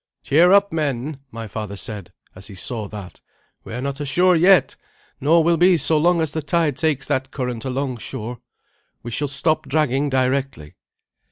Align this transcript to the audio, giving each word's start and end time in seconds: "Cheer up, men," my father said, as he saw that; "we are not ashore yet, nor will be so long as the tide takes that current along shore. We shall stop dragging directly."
"Cheer 0.23 0.51
up, 0.51 0.71
men," 0.71 1.19
my 1.29 1.47
father 1.47 1.77
said, 1.77 2.11
as 2.33 2.47
he 2.47 2.55
saw 2.55 2.87
that; 2.87 3.21
"we 3.63 3.71
are 3.75 3.83
not 3.83 3.99
ashore 3.99 4.35
yet, 4.35 4.75
nor 5.19 5.43
will 5.43 5.57
be 5.57 5.77
so 5.77 5.95
long 5.95 6.21
as 6.21 6.31
the 6.31 6.41
tide 6.41 6.75
takes 6.75 7.05
that 7.05 7.29
current 7.29 7.65
along 7.65 7.97
shore. 7.97 8.41
We 9.03 9.11
shall 9.11 9.27
stop 9.27 9.67
dragging 9.69 10.09
directly." 10.09 10.73